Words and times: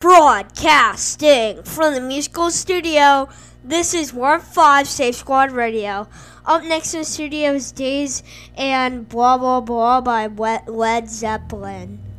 Broadcasting 0.00 1.62
from 1.62 1.92
the 1.92 2.00
musical 2.00 2.50
studio, 2.50 3.28
this 3.62 3.92
is 3.92 4.14
Warp 4.14 4.40
5 4.40 4.88
Safe 4.88 5.14
Squad 5.14 5.52
Radio. 5.52 6.08
Up 6.46 6.62
next 6.64 6.94
in 6.94 7.00
the 7.00 7.04
studio 7.04 7.52
is 7.52 7.70
Dazed 7.70 8.24
and 8.56 9.06
Blah 9.06 9.36
Blah 9.36 9.60
Blah 9.60 10.00
by 10.00 10.26
Led 10.66 11.10
Zeppelin. 11.10 12.09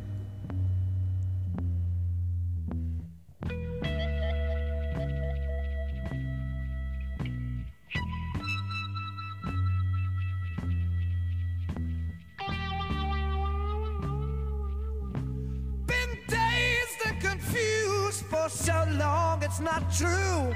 So 18.52 18.84
long, 18.98 19.42
it's 19.42 19.60
not 19.60 19.82
true. 19.92 20.54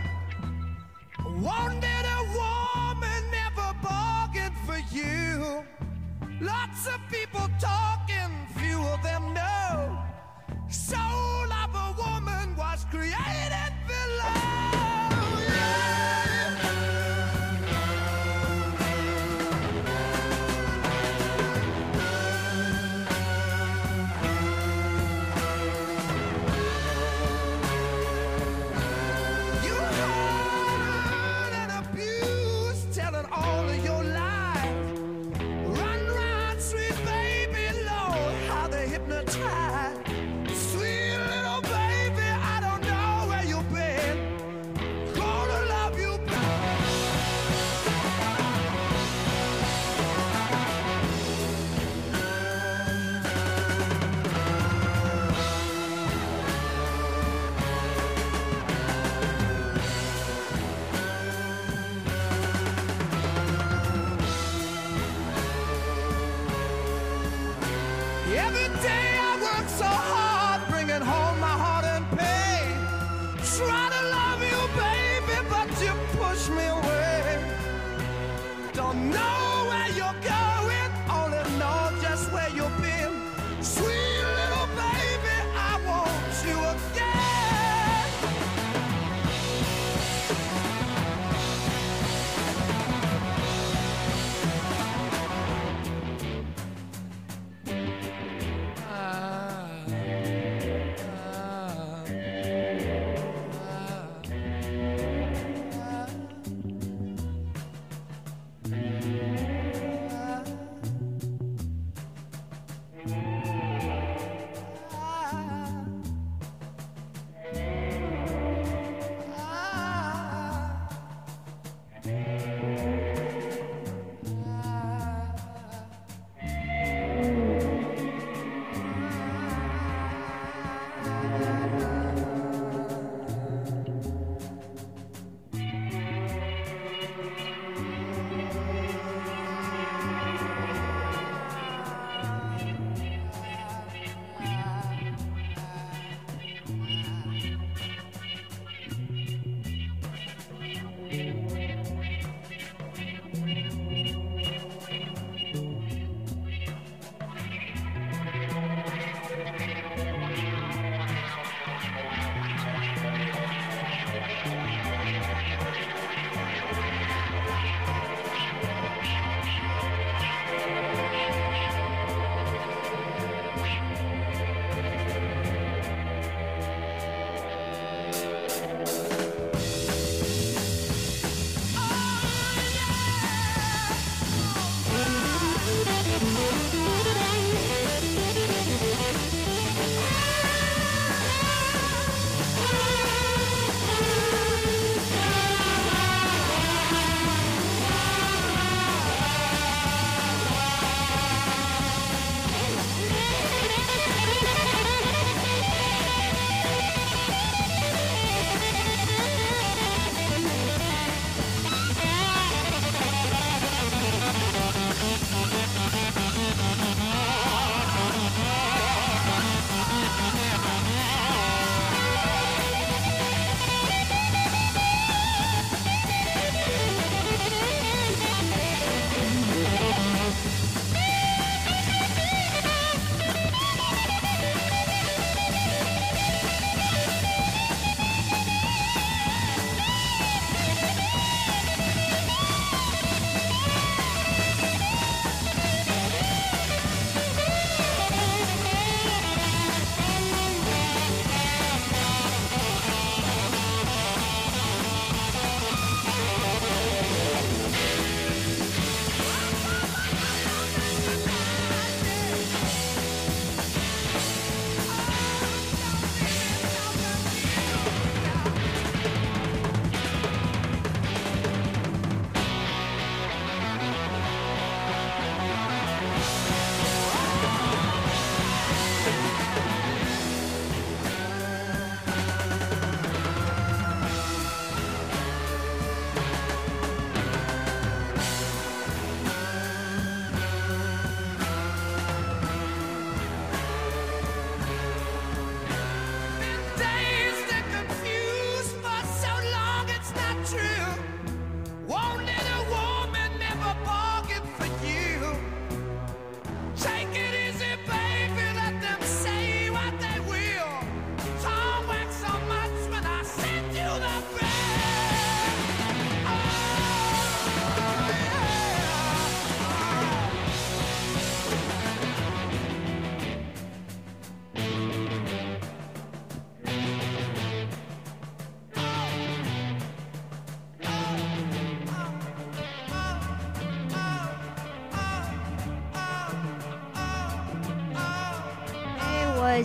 Wanted 1.41 2.05
a 2.19 2.23
woman, 2.39 3.21
never 3.31 3.75
bargained 3.83 4.57
for 4.67 4.79
you. 4.95 5.65
Lots 6.41 6.87
of 6.87 7.01
people 7.11 7.49
talking, 7.59 8.31
few 8.57 8.81
of 8.81 9.03
them 9.03 9.33
know. 9.33 9.99
Soul 10.69 11.49
of 11.65 11.75
a 11.75 11.95
woman 11.97 12.55
was 12.57 12.85
created 12.91 13.73
below. 13.87 14.56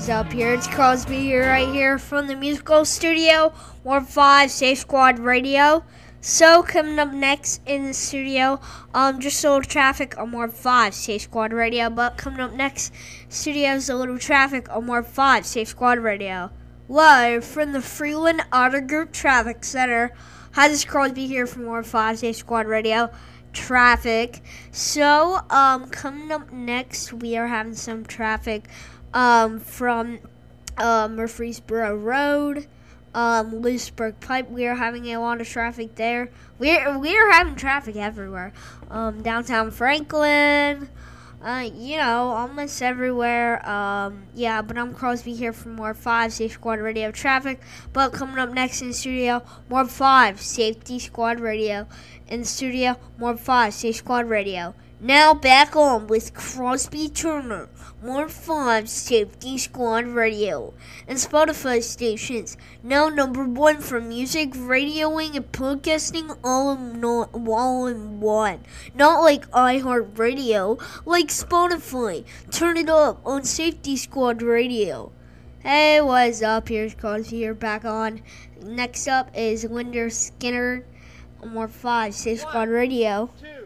Is 0.02 0.10
up 0.10 0.34
here? 0.34 0.52
It's 0.52 0.68
Crosby 0.68 1.20
here, 1.20 1.46
right 1.46 1.68
here 1.68 2.00
from 2.00 2.26
the 2.26 2.36
musical 2.36 2.86
studio, 2.86 3.54
Warp 3.84 4.08
5 4.08 4.50
Safe 4.50 4.80
Squad 4.80 5.20
Radio. 5.20 5.84
So, 6.22 6.64
coming 6.64 6.98
up 6.98 7.14
next 7.14 7.62
in 7.68 7.86
the 7.86 7.94
studio, 7.94 8.60
um, 8.96 9.20
just 9.20 9.44
a 9.44 9.50
little 9.50 9.62
traffic 9.62 10.18
on 10.18 10.32
Warp 10.32 10.54
5 10.54 10.96
Safe 10.96 11.22
Squad 11.22 11.54
Radio. 11.54 11.92
But 11.92 12.18
coming 12.18 12.40
up 12.40 12.54
next, 12.54 12.92
studio 13.30 13.76
is 13.76 13.90
a 13.90 13.96
little 13.96 14.18
traffic 14.18 14.68
on 14.72 14.88
Warp 14.88 15.06
5 15.06 15.46
Safe 15.46 15.68
Squad 15.68 16.00
Radio. 16.00 16.50
Live 16.90 17.46
from 17.46 17.72
the 17.72 17.82
Freeland 17.82 18.44
Auto 18.52 18.82
Group 18.82 19.12
Traffic 19.12 19.64
Center. 19.64 20.14
Hi, 20.54 20.68
this 20.68 20.80
is 20.80 20.86
Crosby 20.86 21.28
here 21.28 21.46
from 21.46 21.68
Warp 21.68 21.86
5 21.86 22.18
Safe 22.18 22.36
Squad 22.36 22.66
Radio 22.66 23.12
traffic. 23.54 24.42
So, 24.72 25.42
um, 25.50 25.90
coming 25.90 26.32
up 26.32 26.52
next, 26.52 27.14
we 27.14 27.38
are 27.38 27.48
having 27.48 27.76
some 27.76 28.06
traffic 28.06 28.68
um, 29.14 29.60
from 29.60 30.20
uh, 30.78 31.08
Murfreesboro 31.10 31.96
Road, 31.96 32.68
um, 33.14 33.62
Lewisburg 33.62 34.20
Pike. 34.20 34.50
We 34.50 34.66
are 34.66 34.76
having 34.76 35.08
a 35.08 35.18
lot 35.18 35.42
of 35.42 35.48
traffic 35.48 35.96
there. 35.96 36.32
We're 36.60 36.98
we 36.98 37.18
are 37.18 37.32
having 37.32 37.56
traffic 37.56 37.96
everywhere. 37.96 38.54
Um, 38.90 39.22
downtown 39.22 39.72
Franklin. 39.72 40.90
Uh, 41.44 41.68
you 41.74 41.98
know, 41.98 42.30
almost 42.30 42.84
everywhere. 42.84 43.68
Um, 43.68 44.26
yeah, 44.36 44.62
but 44.62 44.78
I'm 44.78 44.94
Crosby 44.94 45.34
here 45.34 45.52
for 45.52 45.70
more 45.70 45.96
5 45.96 46.32
Safe 46.32 46.52
Squad 46.52 46.78
Radio 46.78 47.10
traffic. 47.10 47.60
But 47.94 48.14
coming 48.14 48.38
up 48.38 48.52
next 48.52 48.84
in 48.84 48.94
studio, 48.94 49.42
more 49.68 49.86
5 49.86 50.40
Safety 50.40 51.00
Squad 51.00 51.40
Radio. 51.40 51.88
In 52.28 52.46
studio, 52.46 52.96
more 53.18 53.36
5 53.36 53.74
Safe 53.74 53.96
Squad 53.96 54.30
Radio. 54.30 54.76
Now 55.00 55.34
back 55.34 55.76
on 55.76 56.06
with 56.06 56.36
Crosby 56.36 57.10
Turner, 57.10 57.70
more 58.04 58.28
5 58.28 58.90
Safety 58.90 59.60
Squad 59.60 60.08
Radio, 60.08 60.74
and 61.08 61.20
Spotify 61.20 61.84
stations. 61.84 62.58
Now 62.82 63.10
number 63.10 63.44
one 63.44 63.78
for 63.78 64.02
music, 64.02 64.54
radioing, 64.54 65.36
and 65.36 65.52
podcasting 65.52 66.36
all 66.44 66.72
in, 66.72 67.00
not, 67.00 67.30
all 67.34 67.86
in 67.86 68.20
one. 68.20 68.62
Not 68.96 69.22
like 69.22 69.50
iHeartRadio, 69.52 70.82
like 71.06 71.28
Spotify. 71.28 72.24
Turn 72.50 72.78
it 72.78 72.90
up 72.90 73.22
on 73.24 73.44
Safety 73.44 73.96
Squad 73.96 74.42
Radio. 74.42 75.12
Hey, 75.60 76.02
what's 76.02 76.42
up? 76.42 76.70
Here's 76.70 76.96
Crosby 76.96 77.38
here 77.38 77.54
back 77.54 77.86
on. 77.86 78.24
Next 78.64 79.08
up 79.08 79.30
is 79.36 79.64
Lynyrd 79.66 80.10
Skynyrd, 80.10 80.86
more 81.46 81.68
5 81.68 82.16
Safety 82.16 82.38
Squad 82.38 82.70
Radio. 82.70 83.30
Two. 83.40 83.61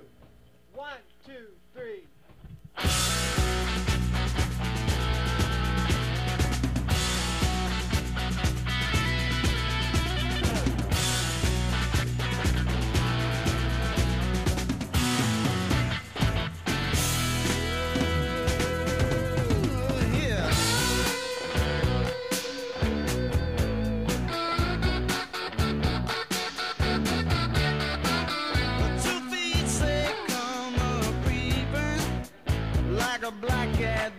A 33.25 33.31
black 33.31 33.73
cat 33.73 34.14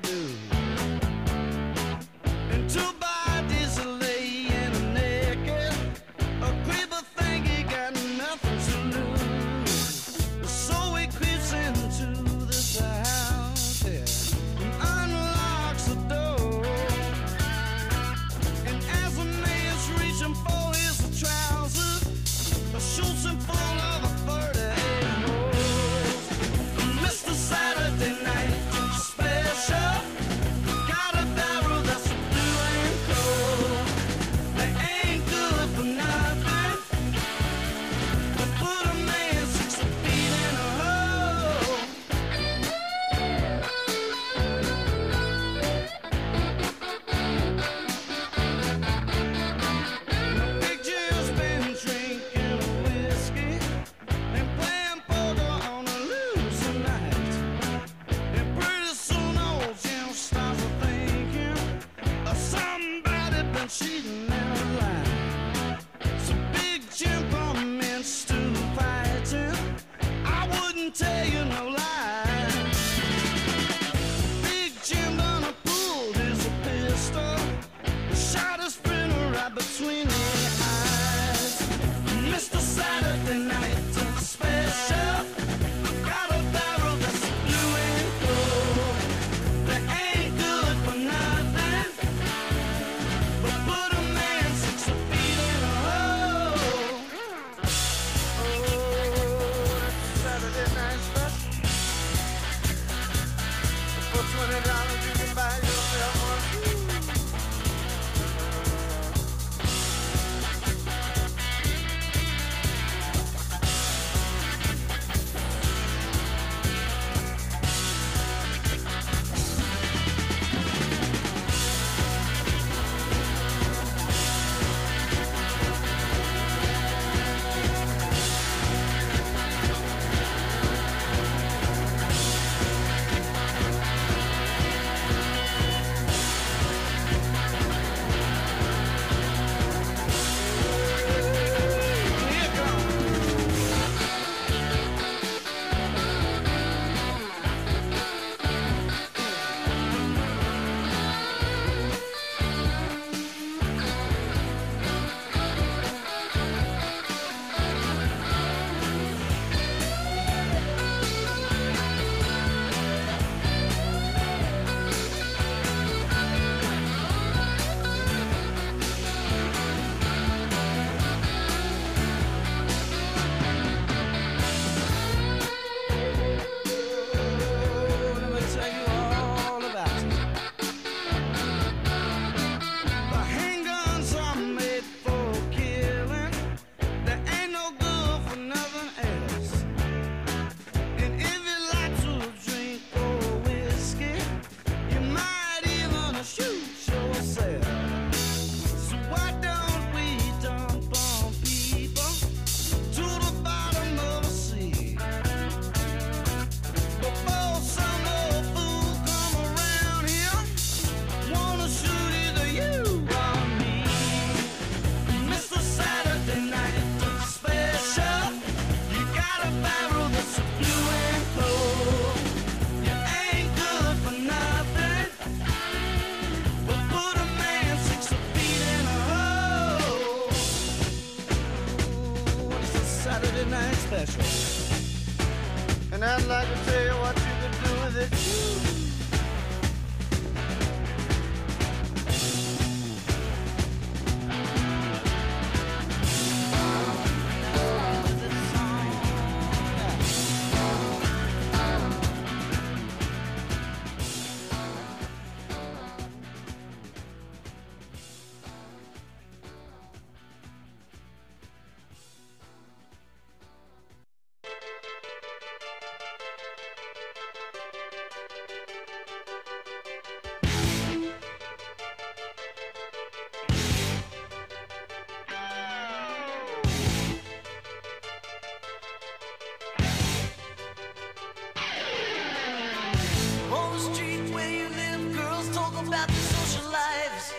about 285.87 286.09
their 286.09 286.17
social 286.17 286.71
lives. 286.71 287.35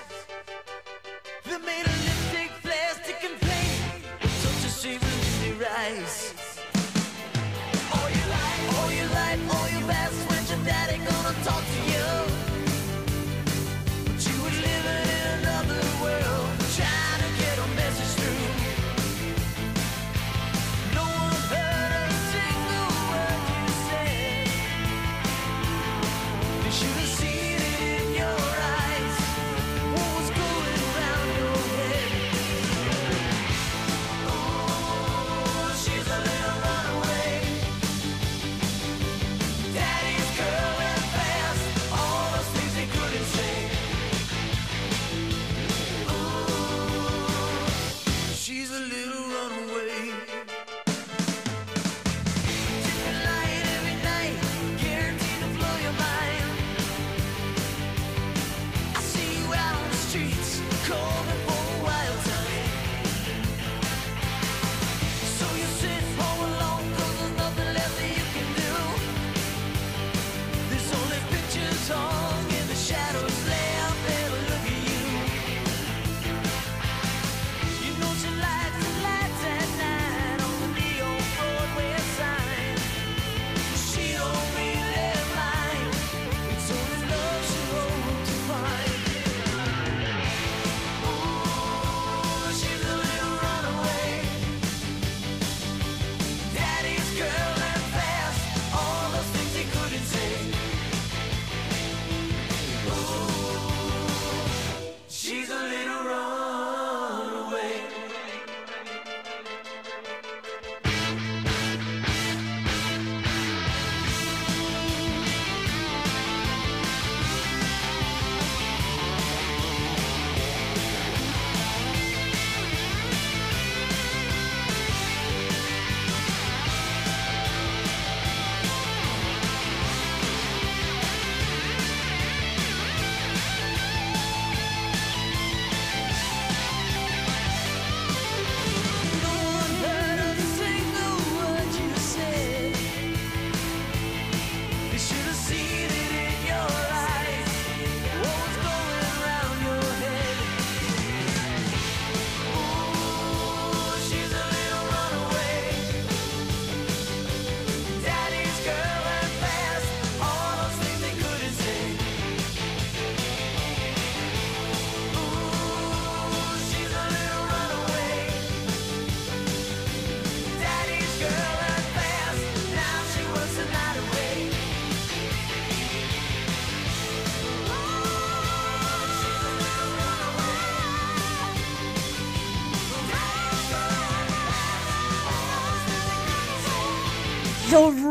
They 1.43 1.57
made 1.57 1.85
a 1.85 1.95
lipstick 2.07 2.51
plastic, 2.61 3.17
and 3.23 3.39
paint. 3.41 4.05
but 4.21 4.29
such 4.29 4.65
a 4.65 4.69
saving 4.69 5.51
in 5.51 5.59
their 5.59 5.69
eyes. 5.69 6.33
All 7.93 8.09
your 8.09 8.27
life, 8.37 8.79
all 8.79 8.91
your 8.91 9.09
life, 9.09 9.41
all 9.55 9.69
your 9.69 9.87
past, 9.89 10.15
When 10.29 10.45
your 10.47 10.65
daddy 10.65 10.97
gonna 10.97 11.33
talk 11.43 11.63
to 11.63 11.79
you? 11.81 11.86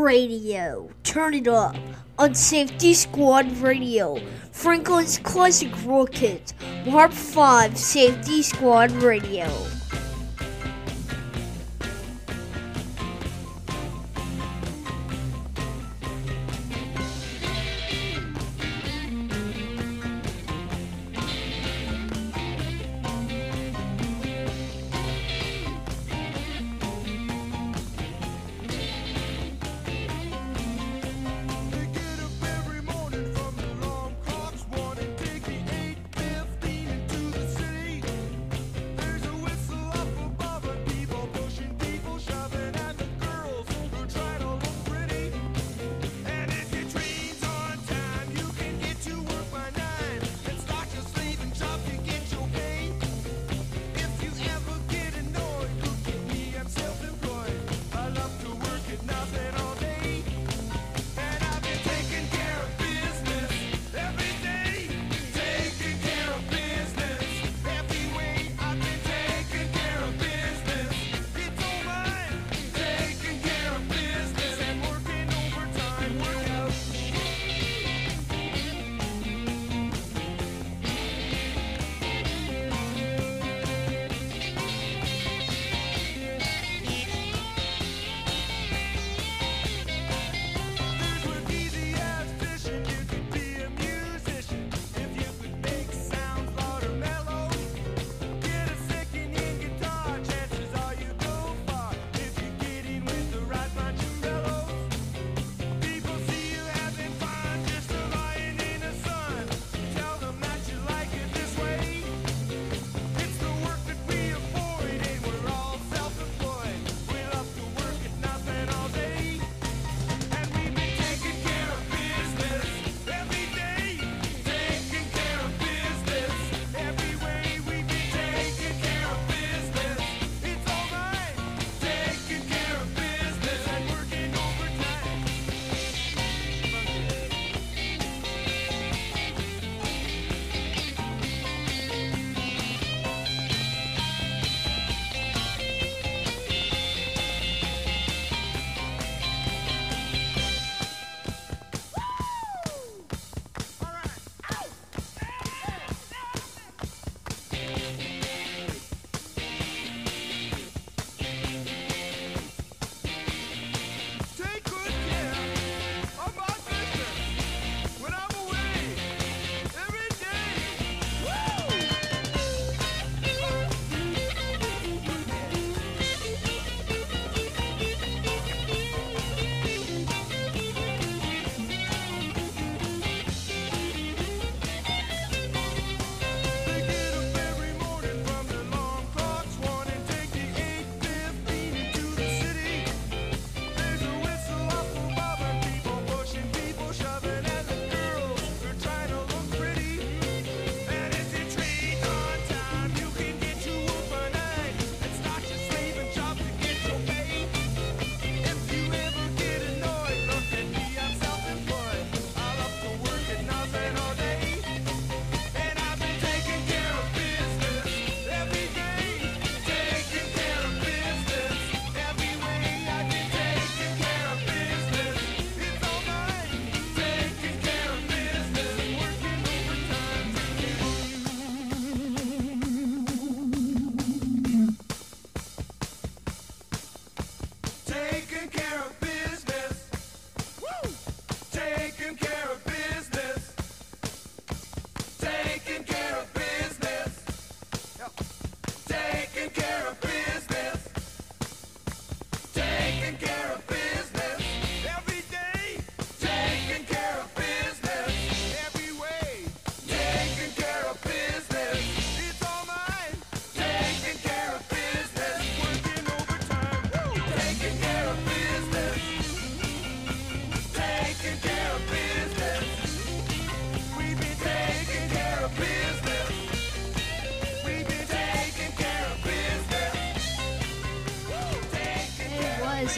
radio. 0.06 0.88
Turn 1.02 1.34
it 1.34 1.48
up 1.48 1.74
on 2.16 2.32
Safety 2.32 2.94
Squad 2.94 3.50
Radio. 3.58 4.20
Franklin's 4.52 5.18
Classic 5.18 5.72
Rocket. 5.84 6.54
Warp 6.86 7.12
5 7.12 7.76
Safety 7.76 8.40
Squad 8.42 8.92
Radio. 8.92 9.48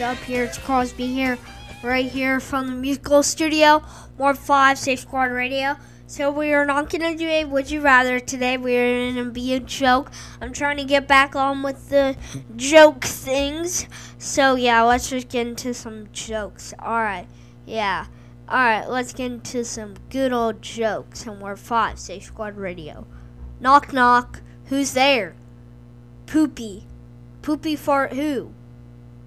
Up 0.01 0.17
here? 0.19 0.45
It's 0.45 0.57
Crosby 0.57 1.07
here, 1.07 1.37
right 1.83 2.05
here 2.05 2.39
from 2.39 2.67
the 2.67 2.73
musical 2.73 3.21
studio, 3.21 3.83
More 4.17 4.33
5 4.33 4.77
Safe 4.77 4.99
Squad 4.99 5.31
Radio. 5.31 5.75
So 6.07 6.31
we 6.31 6.53
are 6.53 6.65
not 6.65 6.89
going 6.89 7.01
to 7.01 7.17
do 7.17 7.27
a 7.27 7.43
Would 7.43 7.69
You 7.69 7.81
Rather 7.81 8.19
today. 8.19 8.57
We're 8.57 9.11
going 9.11 9.25
to 9.25 9.31
be 9.31 9.53
a 9.53 9.59
joke. 9.59 10.11
I'm 10.39 10.53
trying 10.53 10.77
to 10.77 10.85
get 10.85 11.07
back 11.07 11.35
on 11.35 11.63
with 11.63 11.89
the 11.89 12.15
joke 12.55 13.03
things. 13.03 13.87
So 14.17 14.55
yeah, 14.55 14.83
let's 14.83 15.09
just 15.09 15.27
get 15.27 15.47
into 15.47 15.73
some 15.73 16.07
jokes. 16.13 16.73
Alright, 16.81 17.27
yeah. 17.65 18.05
Alright, 18.47 18.89
let's 18.89 19.11
get 19.11 19.31
into 19.31 19.65
some 19.65 19.95
good 20.09 20.31
old 20.31 20.61
jokes 20.61 21.27
on 21.27 21.39
More 21.39 21.57
5 21.57 21.99
Safe 21.99 22.23
Squad 22.23 22.55
Radio. 22.55 23.05
Knock 23.59 23.91
knock. 23.91 24.41
Who's 24.65 24.93
there? 24.93 25.35
Poopy. 26.25 26.85
Poopy 27.41 27.75
fart 27.75 28.13
who? 28.13 28.53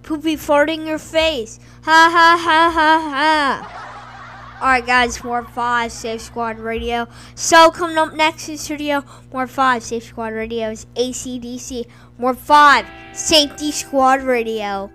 Poopy 0.03 0.37
farting 0.37 0.87
your 0.87 0.99
face. 0.99 1.59
Ha 1.83 2.09
ha 2.13 2.37
ha 2.39 2.71
ha 2.71 3.11
ha. 3.11 4.59
Alright 4.61 4.87
guys, 4.87 5.25
more 5.25 5.45
5 5.45 5.91
Safe 5.91 6.21
Squad 6.21 6.59
Radio. 6.59 7.09
So 7.35 7.71
coming 7.71 7.99
up 7.99 8.15
next 8.15 8.49
in 8.49 8.57
studio, 8.57 9.05
more 9.33 9.49
5 9.49 9.83
Safe 9.83 10.05
Squad 10.05 10.35
Radio 10.35 10.71
is 10.71 10.87
ACDC. 10.95 11.87
More 12.19 12.35
5 12.35 12.87
Safety 13.13 13.73
Squad 13.73 14.23
Radio. 14.23 14.91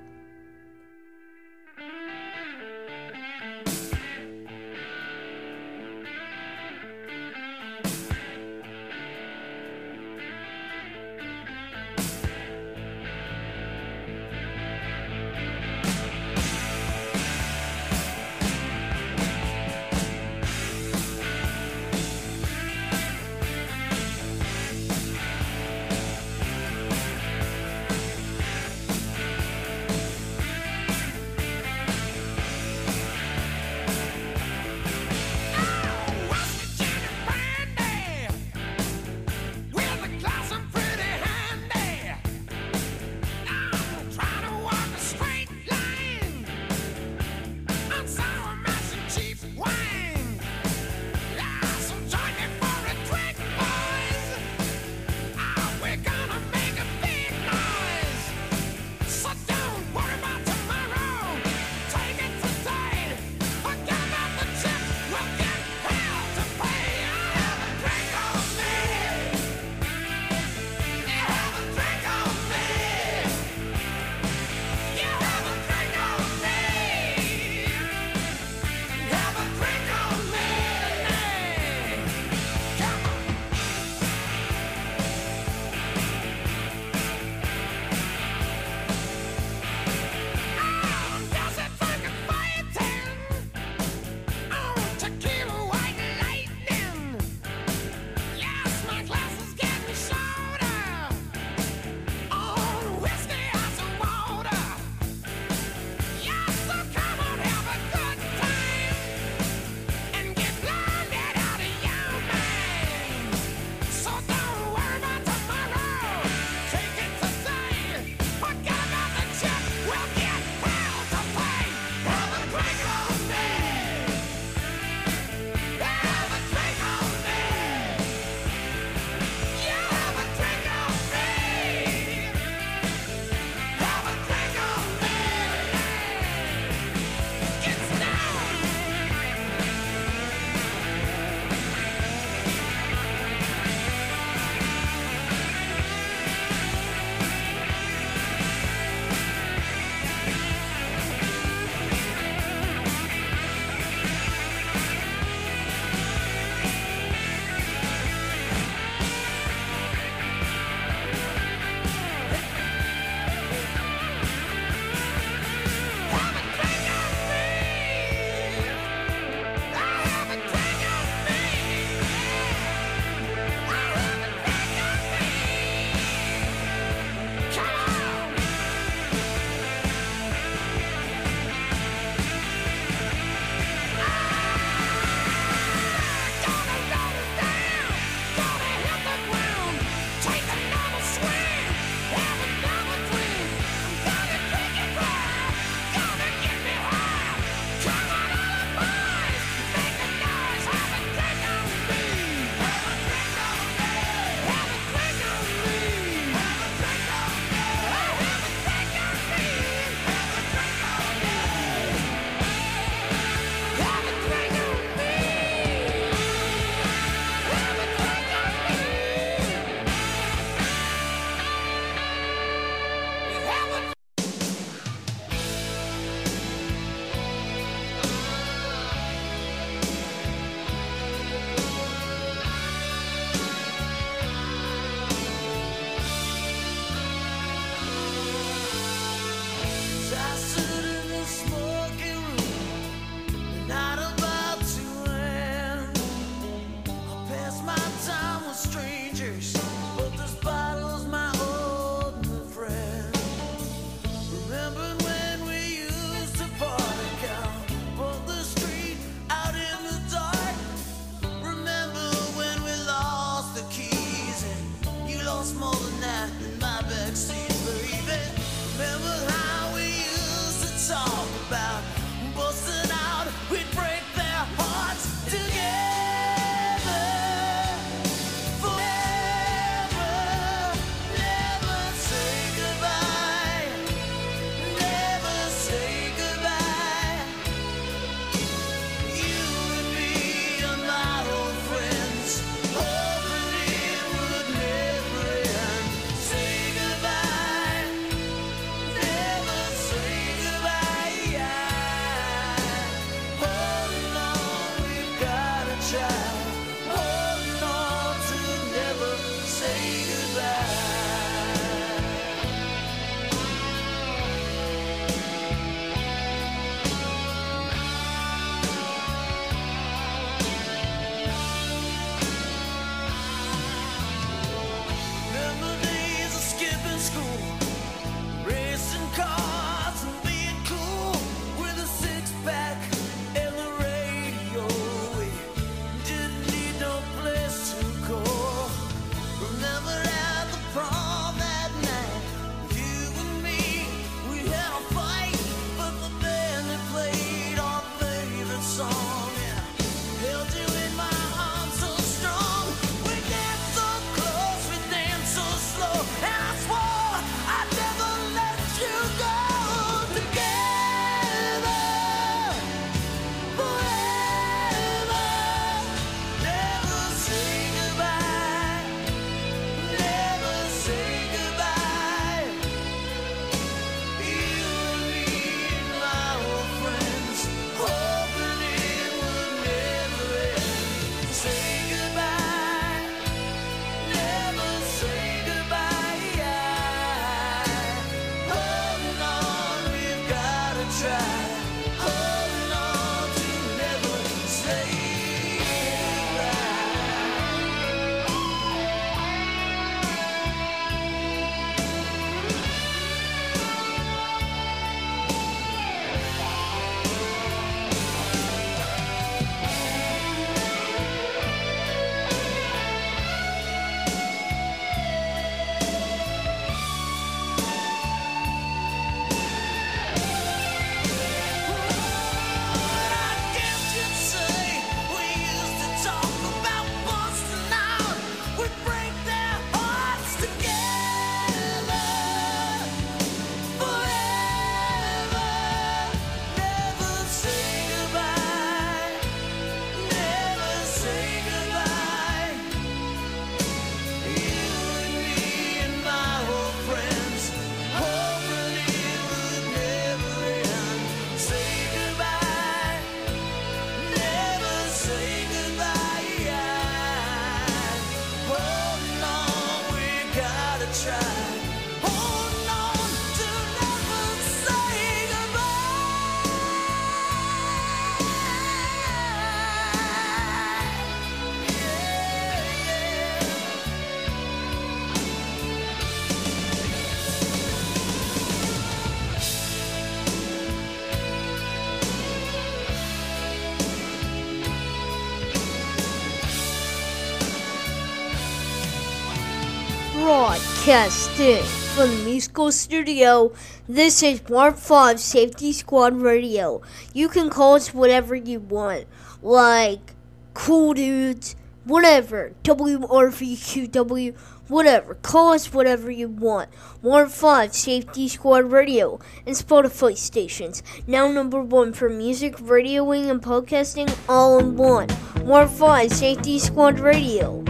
Broadcasting 490.87 491.63
from 491.95 492.23
musical 492.23 492.71
studio, 492.71 493.51
this 493.89 494.23
is 494.23 494.41
Warp 494.47 494.77
5 494.77 495.19
Safety 495.19 495.73
Squad 495.73 496.15
Radio. 496.15 496.81
You 497.13 497.27
can 497.27 497.49
call 497.49 497.75
us 497.75 497.93
whatever 497.93 498.33
you 498.35 498.61
want, 498.61 499.05
like 499.41 500.15
cool 500.53 500.93
dudes, 500.93 501.57
whatever, 501.83 502.53
WRVQW, 502.63 504.33
whatever. 504.69 505.15
Call 505.15 505.51
us 505.51 505.73
whatever 505.73 506.09
you 506.09 506.29
want. 506.29 506.69
Warp 507.01 507.31
5 507.31 507.75
Safety 507.75 508.29
Squad 508.29 508.71
Radio 508.71 509.19
and 509.45 509.57
Spotify 509.57 510.15
stations. 510.15 510.83
Now 511.05 511.29
number 511.29 511.61
one 511.61 511.91
for 511.91 512.07
music, 512.07 512.55
radioing, 512.55 513.29
and 513.29 513.41
podcasting 513.41 514.17
all 514.29 514.57
in 514.57 514.77
one. 514.77 515.09
Warp 515.41 515.69
5 515.69 516.13
Safety 516.13 516.57
Squad 516.57 517.01
Radio. 517.01 517.66